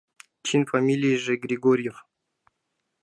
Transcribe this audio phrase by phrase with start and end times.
[0.45, 1.97] чын фамилийже Григорьев